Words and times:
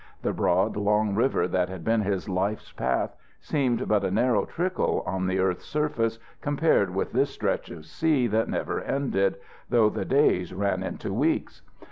The 0.23 0.33
broad, 0.33 0.75
long 0.75 1.13
river 1.13 1.47
that 1.47 1.69
had 1.69 1.83
been 1.83 2.01
his 2.01 2.27
life's 2.27 2.71
path 2.71 3.15
seemed 3.39 3.87
but 3.87 4.03
a 4.03 4.09
narrow 4.09 4.45
trickle 4.45 5.03
on 5.05 5.27
the 5.27 5.37
earth's 5.37 5.71
face 5.71 6.17
compared 6.41 6.95
with 6.95 7.11
this 7.11 7.29
stretch 7.29 7.69
of 7.69 7.85
sea 7.85 8.25
that 8.25 8.49
never 8.49 8.81
ended, 8.81 9.35
though 9.69 9.91
the 9.91 10.05
days 10.05 10.55
ran 10.55 10.81
into 10.81 11.13
weeks. 11.13 11.61